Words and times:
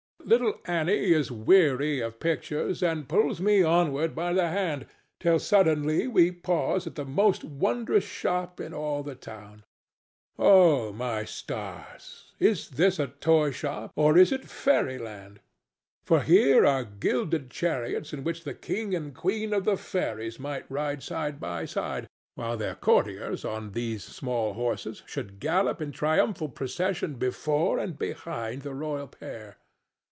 Little 0.23 0.61
Annie 0.65 1.11
is 1.11 1.29
weary 1.31 1.99
of 1.99 2.19
pictures 2.19 2.81
and 2.83 3.09
pulls 3.09 3.41
me 3.41 3.63
onward 3.63 4.15
by 4.15 4.31
the 4.31 4.47
hand, 4.47 4.85
till 5.19 5.39
suddenly 5.39 6.07
we 6.07 6.31
pause 6.31 6.85
at 6.87 6.95
the 6.95 7.03
most 7.03 7.43
wondrous 7.43 8.03
shop 8.05 8.61
in 8.61 8.71
all 8.73 9.03
the 9.03 9.15
town. 9.15 9.65
Oh, 10.39 10.93
my 10.93 11.25
stars! 11.25 12.31
Is 12.39 12.69
this 12.69 12.97
a 12.97 13.07
toyshop, 13.07 13.91
or 13.95 14.15
is 14.17 14.31
it 14.31 14.47
fairy 14.47 14.97
land? 14.99 15.41
For 16.05 16.21
here 16.21 16.65
are 16.67 16.85
gilded 16.85 17.49
chariots 17.49 18.13
in 18.13 18.23
which 18.23 18.43
the 18.45 18.53
king 18.53 18.95
and 18.95 19.13
queen 19.15 19.51
of 19.53 19.65
the 19.65 19.75
fairies 19.75 20.39
might 20.39 20.69
ride 20.71 21.01
side 21.03 21.41
by 21.41 21.65
side, 21.65 22.07
while 22.35 22.55
their 22.55 22.75
courtiers 22.75 23.43
on 23.43 23.71
these 23.71 24.03
small 24.03 24.53
horses 24.53 25.01
should 25.07 25.39
gallop 25.39 25.81
in 25.81 25.91
triumphal 25.91 26.47
procession 26.47 27.15
before 27.15 27.79
and 27.79 27.99
behind 27.99 28.61
the 28.61 28.73
royal 28.75 29.07
pair. 29.07 29.57